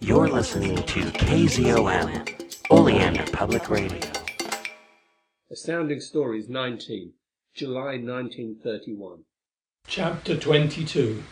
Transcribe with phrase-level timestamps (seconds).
[0.00, 4.00] You're listening to KZOM, Oleander Public Radio.
[5.50, 7.12] Astounding Stories 19,
[7.52, 9.24] July 1931.
[9.88, 11.24] Chapter 22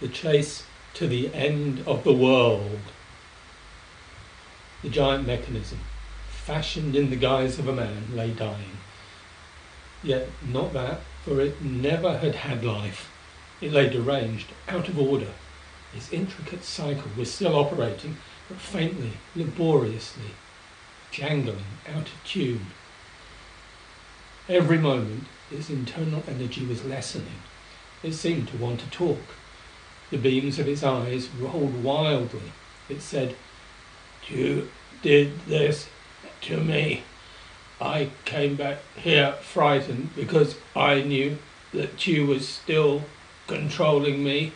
[0.00, 2.80] The Chase to the End of the World.
[4.82, 5.78] The giant mechanism,
[6.28, 8.78] fashioned in the guise of a man, lay dying.
[10.02, 13.08] Yet not that, for it never had had life.
[13.60, 15.32] It lay deranged, out of order.
[15.94, 18.16] Its intricate cycle was still operating,
[18.48, 20.30] but faintly, laboriously,
[21.10, 22.66] jangling, out of tune.
[24.48, 27.42] Every moment its internal energy was lessening.
[28.02, 29.22] It seemed to want to talk.
[30.10, 32.52] The beams of its eyes rolled wildly.
[32.88, 33.36] It said,
[34.28, 34.70] "You
[35.02, 35.88] did this
[36.42, 37.02] to me.
[37.80, 41.38] I came back here frightened because I knew
[41.72, 43.04] that Tugh was still
[43.46, 44.52] controlling me.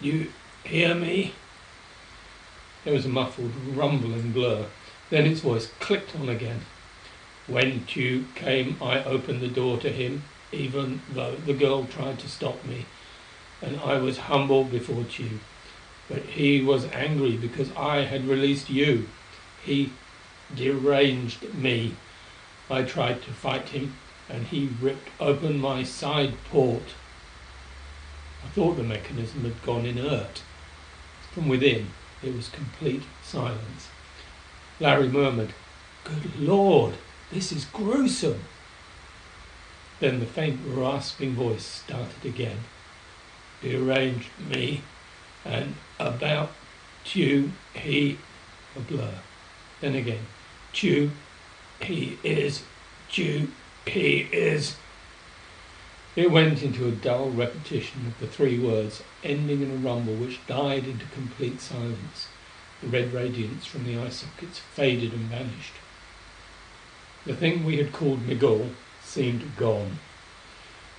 [0.00, 0.32] You
[0.64, 1.34] hear me?"
[2.84, 4.66] There was a muffled, rumbling blur.
[5.10, 6.62] Then its voice clicked on again.
[7.46, 12.28] When Tugh came I opened the door to him, even though the girl tried to
[12.28, 12.86] stop me,
[13.62, 15.40] and I was humble before Tugh.
[16.08, 19.08] But he was angry because I had released you.
[19.62, 19.92] He
[20.54, 21.96] deranged me.
[22.68, 23.96] I tried to fight him,
[24.28, 26.94] and he ripped open my side port.
[28.44, 30.42] I thought the mechanism had gone inert.
[31.32, 31.88] From within
[32.22, 33.88] it was complete silence.
[34.78, 35.54] Larry murmured,
[36.04, 36.94] "Good Lord,
[37.32, 38.44] this is gruesome!"
[39.98, 42.64] Then the faint rasping voice started again.
[43.62, 44.82] "Deranged me,
[45.44, 46.52] and about
[47.04, 48.18] Tugh he
[48.76, 49.20] a blur.
[49.80, 50.26] Then again,
[50.72, 51.12] Tugh
[51.80, 52.62] he is
[53.10, 53.48] Tugh
[53.86, 54.76] he is
[56.16, 60.46] It went into a dull repetition of the three words, ending in a rumble which
[60.46, 62.28] died into complete silence.
[62.80, 65.74] The red radiance from the eye sockets faded and vanished.
[67.26, 68.70] The thing we had called Migul
[69.02, 69.98] seemed gone.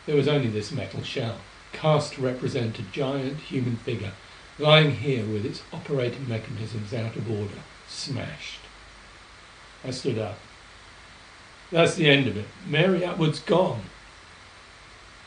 [0.05, 1.39] There was only this metal shell,
[1.71, 4.13] cast to represent a giant human figure,
[4.59, 8.61] lying here with its operating mechanisms out of order, smashed.
[9.83, 10.39] I stood up.
[11.71, 12.47] "That's the end of it.
[12.67, 13.89] Mary Atwood's gone."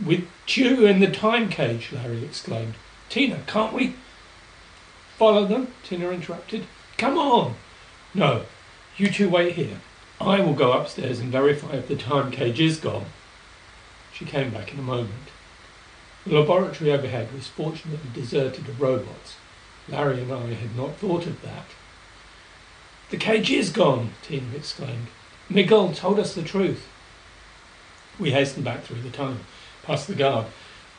[0.05, 2.75] "With Tugh in the Time cage!" Larry exclaimed.
[3.09, 3.95] "Tina, can't we
[5.17, 6.67] "Follow them?" Tina interrupted.
[6.97, 7.57] "Come on!"
[8.15, 8.45] "No.
[8.97, 9.81] You two wait here.
[10.21, 13.07] I will go upstairs and verify if the Time cage is gone."
[14.13, 15.31] She came back in a moment.
[16.25, 19.35] The laboratory overhead was fortunately deserted of Robots.
[19.89, 21.67] Larry and I had not thought of that.
[23.11, 25.09] "The cage is gone!" Tina exclaimed.
[25.51, 26.87] "Migul told us the truth."
[28.19, 29.39] We hastened back through the tunnel,
[29.89, 30.45] past the guard,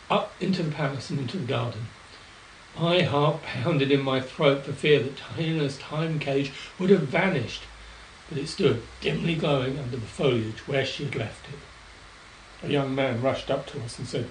[0.10, 1.86] up into the palace and into the garden.
[2.76, 7.62] My heart pounded in my throat for fear that Tina's Time cage would have vanished,
[8.28, 12.68] but it stood dimly glowing under the foliage where she had left it.
[12.68, 14.28] A young man rushed up to us and said,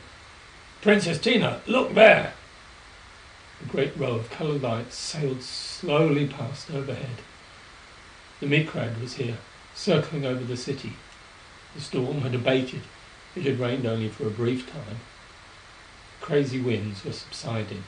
[0.83, 2.35] "Princess Tina, look there!"
[3.63, 7.23] A great row of colored lights sailed slowly past overhead.
[8.41, 9.39] The Micrad was here,
[9.77, 10.95] circling over the city.
[11.77, 12.83] The storm had abated;
[13.35, 15.01] it had rained only for a brief time.
[16.21, 17.85] Crazy winds were subsiding.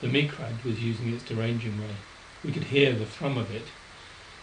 [0.00, 1.96] The Micrad was using its deranging ray;
[2.42, 3.66] we could hear the thrum of it.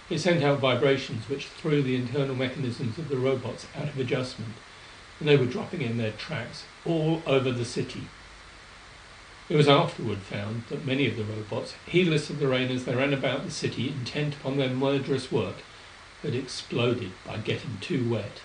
[0.10, 4.54] It sent out vibrations which threw the internal mechanisms of the Robots out of adjustment,
[5.20, 8.08] and they were dropping in their tracks all over the city.
[9.50, 12.96] It was afterward found that many of the Robots, heedless of the rain as they
[12.96, 15.58] ran about the city intent upon their murderous work,
[16.22, 18.42] had exploded by getting too wet.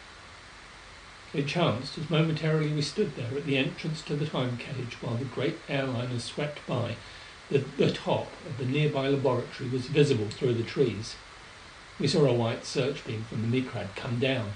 [1.34, 5.14] It chanced, as momentarily we stood there at the entrance to the Time cage while
[5.14, 6.96] the great airliner swept by,
[7.50, 11.16] that the top of the nearby laboratory was visible through the trees.
[11.98, 14.52] We saw a white search beam from the Micrad come down,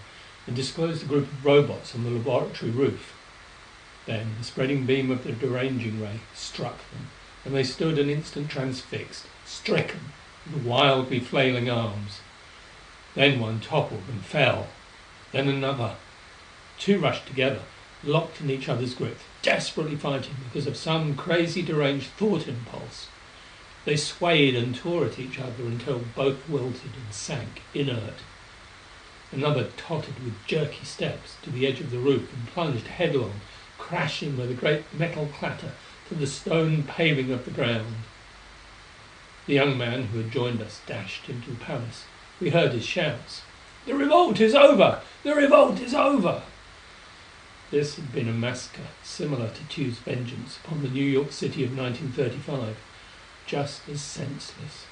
[0.47, 3.15] and disclose a group of Robots on the laboratory roof.
[4.05, 7.09] Then the spreading beam of the deranging ray struck them,
[7.45, 10.13] and they stood an instant transfixed, stricken,
[10.53, 12.21] with wildly flailing arms.
[13.15, 14.69] Then one toppled and fell.
[15.33, 15.97] Then another.
[16.79, 17.63] Two rushed together,
[18.05, 23.09] locked in each other's grip, desperately fighting because of some crazy deranged thought impulse.
[23.85, 28.21] They swayed and tore at each other until both wilted and sank inert.
[29.33, 33.41] Another tottered with jerky steps to the edge of the roof and plunged headlong,
[33.79, 35.73] crashing with a great metal clatter
[36.09, 37.95] to the stone paving of the ground.
[39.47, 42.05] The young man who had joined us dashed into the palace.
[42.41, 43.43] We heard his shouts.
[43.87, 45.01] "The revolt is over!
[45.23, 46.43] The revolt is over!"
[47.73, 51.77] This had been a massacre similar to Tugh's vengeance upon the New York City of
[51.77, 52.77] 1935,
[53.45, 54.87] just as senseless,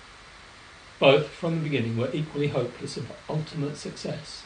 [0.98, 4.42] Both, from the beginning, were equally hopeless of ultimate success.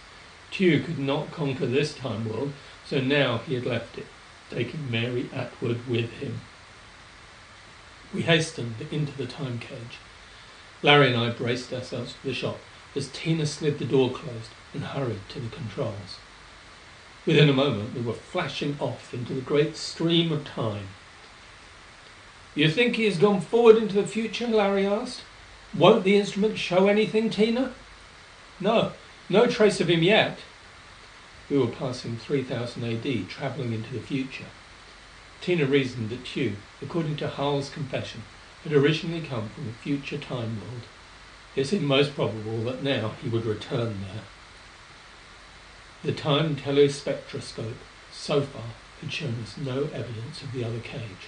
[0.50, 2.52] Tugh could not conquer this Time world,
[2.84, 4.06] so now he had left it,
[4.50, 6.42] taking Mary Atwood with him.
[8.12, 9.98] We hastened into the Time cage.
[10.82, 12.58] Larry and I braced ourselves for the shock
[12.94, 16.18] as Tina slid the door closed and hurried to the controls.
[17.28, 20.88] Within a moment we were flashing off into the great stream of Time.
[22.54, 25.20] "You think he has gone forward into the future?" Larry asked.
[25.76, 27.74] "Won't the instrument show anything, Tina?"
[28.58, 28.92] "No.
[29.28, 30.38] No trace of him yet."
[31.50, 34.46] We were passing 3000 A.D., traveling into the future.
[35.42, 38.22] Tina reasoned that Tugh, according to Harl's confession,
[38.64, 40.84] had originally come from a future Time world.
[41.54, 44.22] It seemed most probable that now he would return there.
[46.04, 47.74] The Time telespectroscope,
[48.12, 51.26] so far, had shown us no evidence of the other cage.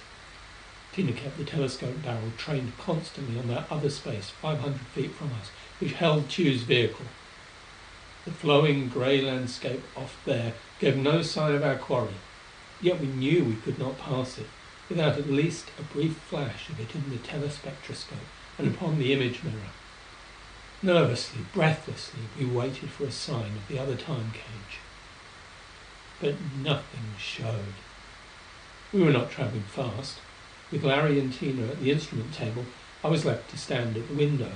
[0.93, 5.33] Tina kept the telescope barrel trained constantly on that other space, five hundred feet from
[5.33, 7.07] us, which held Tugh's vehicle.
[8.23, 12.15] The flowing grey landscape off there gave no sign of our quarry,
[12.79, 14.47] yet we knew we could not pass it
[14.87, 19.43] without at least a brief flash of it in the telespectroscope and upon the image
[19.43, 19.71] mirror.
[20.83, 24.79] Nervously, breathlessly, we waited for a sign of the other Time cage.
[26.19, 27.75] But nothing showed.
[28.91, 30.17] We were not traveling fast.
[30.71, 32.65] With Larry and Tina at the instrument table,
[33.03, 34.53] I was left to stand at the window.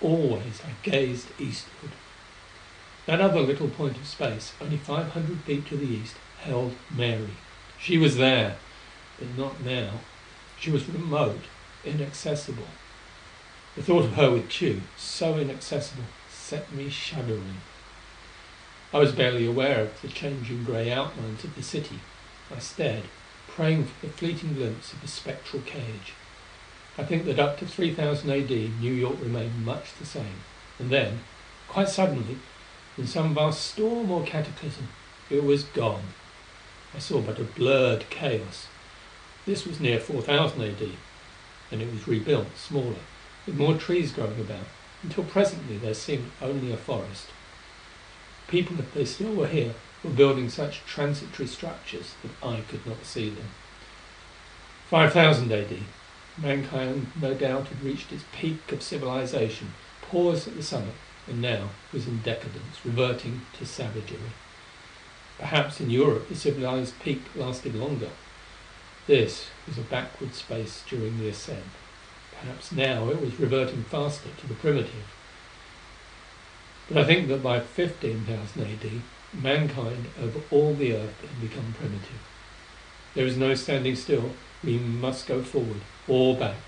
[0.00, 1.92] Always I gazed eastward.
[3.04, 7.36] That other little point of space, only five hundred feet to the east, held Mary.
[7.78, 8.56] She was there,
[9.18, 10.00] but not now.
[10.58, 11.42] She was remote,
[11.84, 12.68] inaccessible.
[13.76, 17.60] The thought of her with Tugh, so inaccessible, set me shuddering.
[18.92, 22.00] I was barely aware of the changing grey outlines of the city.
[22.54, 23.04] I stared,
[23.46, 26.14] praying for the fleeting glimpse of a spectral cage.
[26.98, 28.72] I think that up to 3000 A.D.
[28.80, 30.42] New York remained much the same,
[30.80, 31.20] and then,
[31.68, 32.38] quite suddenly,
[32.98, 34.88] in some vast storm or cataclysm,
[35.30, 36.14] it was gone.
[36.92, 38.66] I saw but a blurred chaos.
[39.46, 40.96] This was near 4000 A.D.
[41.70, 42.96] and it was rebuilt, smaller,
[43.46, 44.66] with more trees growing about,
[45.02, 47.28] until presently there seemed only a forest.
[48.48, 53.04] People, if they still were here, were building such transitory structures that I could not
[53.04, 53.50] see them.
[54.88, 55.82] 5000 A.D.
[56.36, 60.94] Mankind no doubt had reached its peak of civilization, paused at the summit,
[61.26, 64.18] and now was in decadence, reverting to savagery.
[65.38, 68.10] Perhaps in Europe the civilized peak lasted longer.
[69.06, 71.64] This was a backward space during the ascent.
[72.40, 75.12] Perhaps now it was reverting faster to the primitive.
[76.88, 79.02] But I think that by 15,000 AD,
[79.32, 82.20] mankind over all the earth had become primitive.
[83.14, 84.30] There is no standing still.
[84.64, 86.60] We must go forward or back.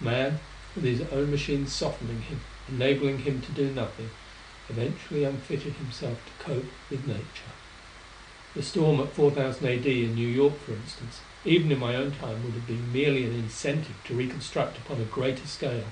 [0.00, 0.38] Man,
[0.74, 4.10] with his own machines softening him, enabling him to do nothing,
[4.68, 7.52] eventually unfitted himself to cope with nature.
[8.54, 12.42] The storm at 4000 AD in New York, for instance, even in my own time
[12.44, 15.84] would have been merely an incentive to reconstruct upon a greater scale.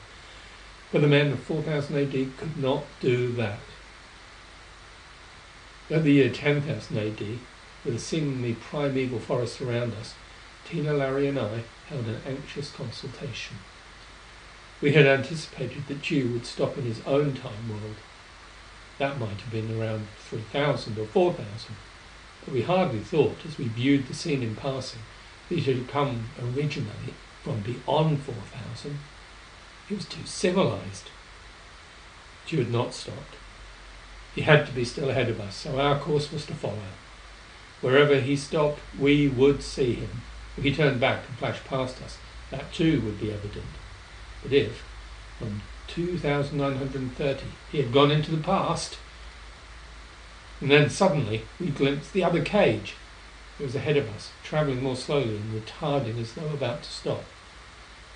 [0.92, 3.58] But the men of 4000 AD could not do that.
[5.90, 7.38] At the year 10,000 AD,
[7.84, 10.14] with a seemingly primeval forest around us,
[10.64, 13.58] Tina, Larry and I held an anxious consultation.
[14.80, 17.96] We had anticipated that Tugh would stop in his own time world.
[18.98, 21.76] That might have been around 3000 or 4000.
[22.44, 25.00] But we hardly thought, as we viewed the scene in passing,
[25.50, 28.98] it had come originally from beyond 4000.
[29.88, 31.10] He was too civilized.
[32.46, 33.36] Tugh had not stopped.
[34.34, 36.92] He had to be still ahead of us, so our course was to follow.
[37.80, 40.22] Wherever he stopped, we would see him.
[40.56, 42.18] If he turned back and flashed past us,
[42.50, 43.64] that too would be evident.
[44.42, 44.84] But if,
[45.38, 48.98] from 2930, he had gone into the past...
[50.60, 52.94] And then suddenly we glimpsed the other cage.
[53.58, 57.24] It was ahead of us, traveling more slowly and retarding as though about to stop.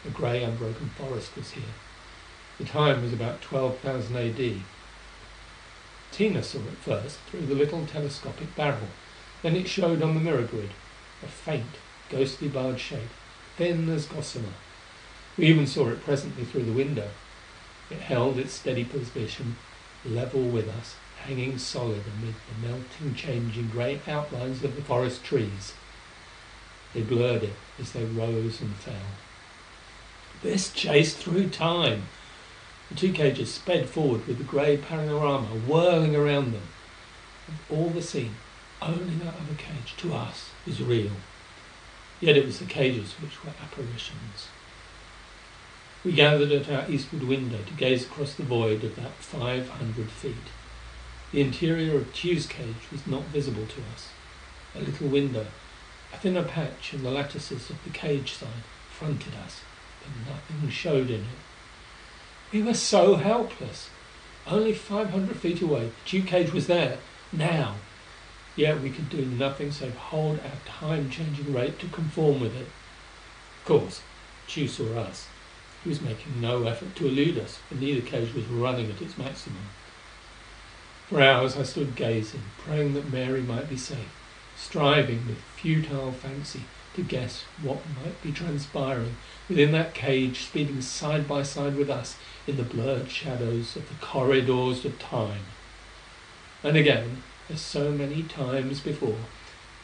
[0.07, 1.75] A grey unbroken forest was here.
[2.59, 4.63] The time was about 12,000 A.D.
[6.13, 8.89] Tina saw it first through the little telescopic barrel.
[9.43, 10.71] Then it showed on the mirror grid,
[11.23, 11.77] a faint,
[12.11, 13.09] ghostly barred shape,
[13.57, 14.55] thin as gossamer.
[15.39, 17.11] We even saw it presently through the window.
[17.89, 19.57] It held its steady position,
[20.05, 25.75] level with us, hanging solid amid the melting, changing grey outlines of the forest trees.
[26.93, 28.95] They blurred it as they rose and fell.
[30.43, 32.05] This chased through time.
[32.89, 36.69] The two cages sped forward with the grey panorama whirling around them.
[37.47, 38.37] Of all the scene,
[38.83, 41.13] only that other cage, to us, was real.
[42.21, 44.49] Yet it was the cages which were apparitions.
[46.03, 50.11] We gathered at our eastward window to gaze across the void of that five hundred
[50.11, 50.35] feet.
[51.33, 54.09] The interior of Tugh's cage was not visible to us.
[54.75, 55.47] A little window,
[56.13, 59.61] a thinner patch in the lattices of the cage side, fronted us,
[60.03, 61.41] but nothing showed in it.
[62.53, 63.91] We were so helpless.
[64.47, 66.99] Only five hundred feet away, Tugh cage was there,
[67.33, 67.77] now.
[68.57, 72.67] Yet we could do nothing save hold our time changing rate to conform with it.
[73.61, 74.03] Of course,
[74.49, 75.29] Tugh saw us.
[75.85, 79.17] He was making no effort to elude us, for neither cage was running at its
[79.17, 79.63] maximum.
[81.11, 84.15] For hours I stood gazing, praying that Mary might be safe,
[84.57, 86.63] striving with futile fancy
[86.95, 89.17] to guess what might be transpiring
[89.49, 93.97] within that cage speeding side by side with us in the blurred shadows of the
[93.97, 95.47] corridors of time.
[96.63, 99.25] And again, as so many times before,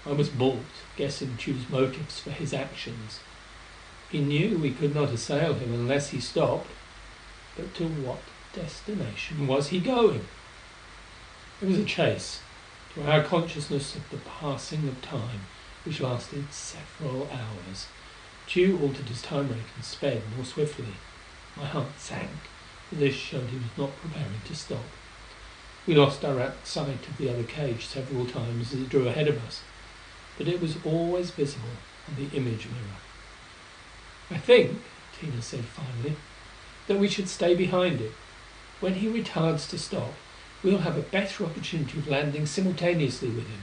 [0.06, 3.18] I was balked guessing Tugh's motives for his actions.
[4.12, 6.70] He knew we could not assail him unless he stopped.
[7.56, 8.20] But to what
[8.52, 10.28] destination was he going?
[11.62, 12.40] It was a chase,
[12.94, 15.46] to our consciousness of the passing of time,
[15.84, 17.86] which lasted several hours.
[18.46, 20.94] Tugh altered his time rate and sped more swiftly.
[21.56, 22.30] My heart sank,
[22.88, 24.84] for this showed he was not preparing to stop.
[25.86, 29.42] We lost direct sight of the other cage several times as it drew ahead of
[29.46, 29.62] us,
[30.36, 33.00] but it was always visible on the image mirror.
[34.30, 34.82] "I think,"
[35.18, 36.16] Tina said finally,
[36.86, 38.12] "that we should stay behind it.
[38.80, 40.12] When he retards to stop,
[40.62, 43.62] we'll have a better opportunity of landing simultaneously with him."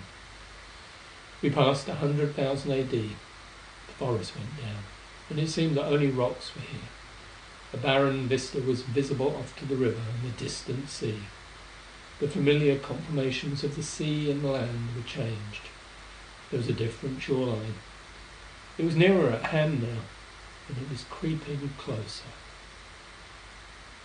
[1.42, 2.92] We passed 100,000 AD.
[2.92, 4.84] The forest went down,
[5.30, 6.90] and it seemed that only rocks were here.
[7.74, 11.24] A barren vista was visible off to the river and the distant sea.
[12.20, 15.70] The familiar conformations of the sea and the land were changed.
[16.50, 17.76] There was a different shoreline.
[18.78, 20.02] It was nearer at hand now
[20.68, 22.30] and it was creeping closer.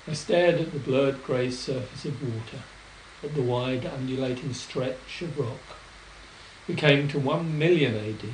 [0.07, 2.63] I stared at the blurred grey surface of water,
[3.23, 5.77] at the wide undulating stretch of rock.
[6.67, 8.25] We came to one million AD,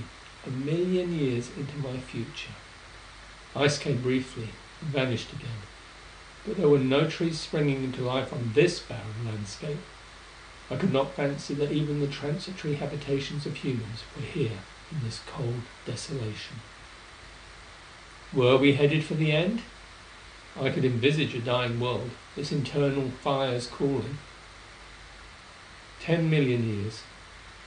[0.47, 2.53] a million years into my future.
[3.57, 4.49] Ice came briefly
[4.81, 5.63] and vanished again,
[6.47, 9.79] but there were no trees springing into life on this barren landscape.
[10.71, 14.59] I could not fancy that even the transitory habitations of humans were here
[14.91, 16.57] in this cold desolation.
[18.33, 19.63] Were we headed for the end?
[20.61, 24.19] I could envisage a dying world, its internal fires cooling.
[26.05, 27.03] Ten million years,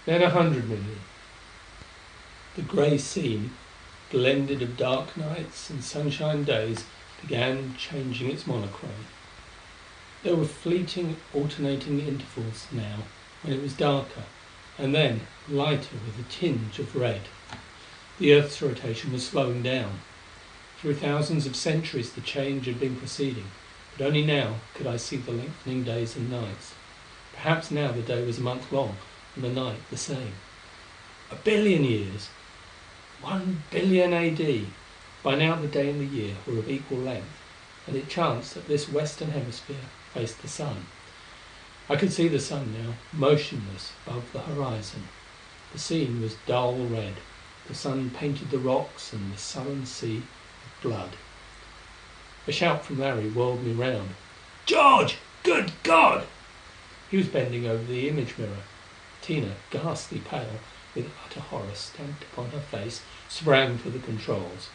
[0.05, 0.99] then a hundred million.
[2.55, 3.55] The grey scene,
[4.11, 6.85] blended of dark nights and sunshine days,
[7.19, 9.07] began changing its monochrome.
[10.21, 13.05] There were fleeting alternating intervals now
[13.41, 14.25] when it was darker,
[14.77, 17.21] and then lighter with a tinge of red.
[18.19, 20.01] The Earth's rotation was slowing down.
[20.77, 23.49] Through thousands of centuries the change had been proceeding,
[23.97, 26.75] but only now could I see the lengthening days and nights.
[27.43, 28.97] Perhaps now the day was a month long,
[29.35, 30.33] and the night the same.
[31.29, 32.29] A billion years!
[33.21, 34.67] One billion A.D.
[35.21, 37.37] By now the day and the year were of equal length,
[37.85, 40.87] and it chanced that this western hemisphere faced the sun.
[41.87, 45.07] I could see the sun now, motionless above the horizon.
[45.73, 47.17] The scene was dull red;
[47.67, 51.11] the sun painted the rocks and the sullen sea with blood.
[52.47, 54.15] A shout from Larry whirled me round.
[54.65, 55.17] "George!
[55.43, 56.25] Good God!"
[57.09, 58.63] He was bending over the image mirror.
[59.21, 60.59] Tina, ghastly pale,
[60.93, 64.67] with utter horror stamped upon her face, sprang for the controls.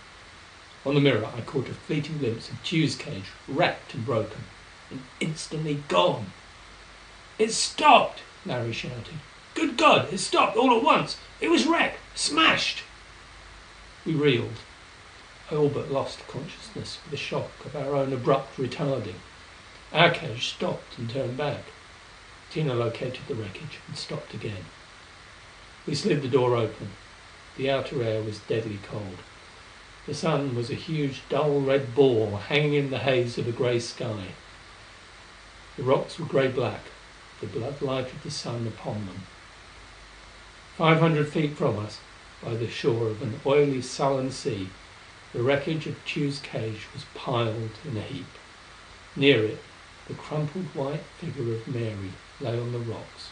[0.86, 4.44] On the mirror I caught a fleeting glimpse of Tugh's cage, wrecked and broken
[4.90, 6.32] and instantly gone.
[7.38, 9.20] "It stopped!" Larry shouted.
[9.54, 11.18] "Good God, it stopped all at once!
[11.38, 12.82] It was wrecked smashed!"
[14.06, 14.58] We reeled.
[15.50, 19.16] I all but lost consciousness with the shock of our own abrupt retarding.
[19.92, 21.64] Our cage stopped and turned back.
[22.52, 24.66] Tina located the wreckage and stopped again.
[25.86, 26.90] We slid the door open.
[27.56, 29.18] The outer air was deadly cold.
[30.06, 33.78] The sun was a huge dull red ball hanging in the haze of a grey
[33.78, 34.34] sky.
[35.78, 36.82] The rocks were grey black,
[37.40, 39.22] the blood light of the sun upon them.
[40.76, 42.00] Five hundred feet from us,
[42.42, 44.68] by the shore of an oily sullen sea
[45.32, 48.26] the wreckage of Tugh's cage was piled in a heap.
[49.16, 49.58] Near it
[50.08, 53.30] the crumpled white figure of Mary lay on the rocks.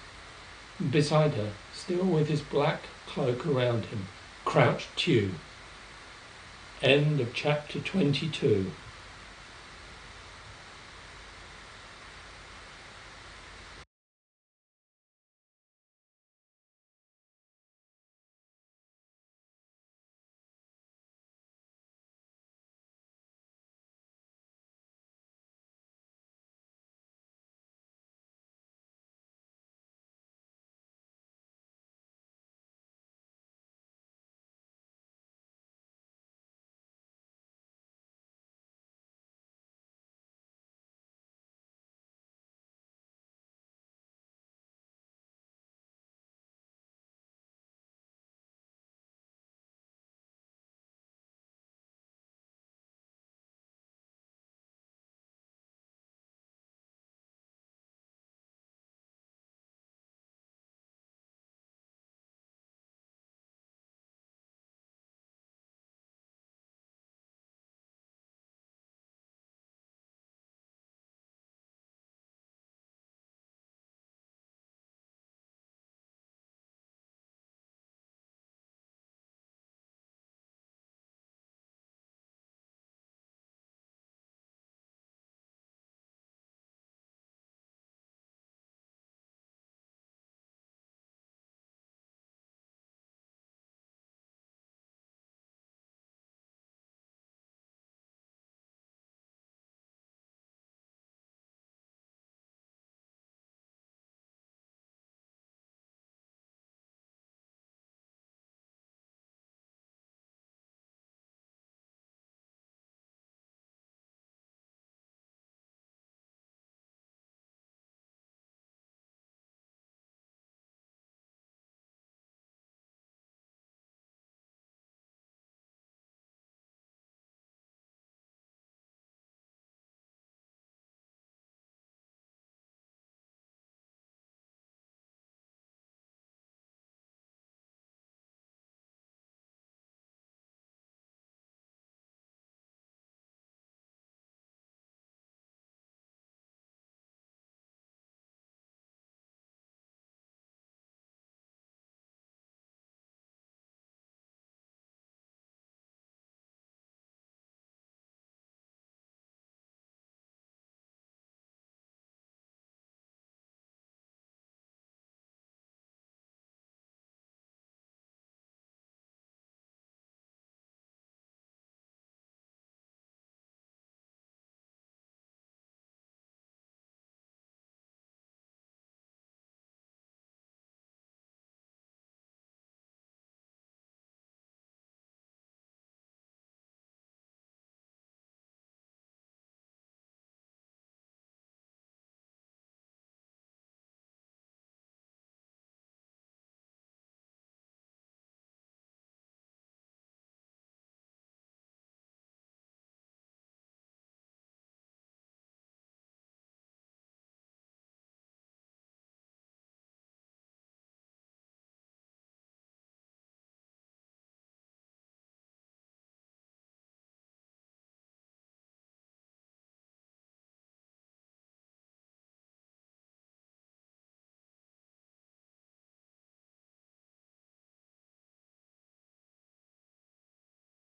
[0.78, 4.06] And beside her, still with his black cloak around him,
[4.44, 5.32] crouched Tugh.
[6.82, 8.70] End of chapter 22.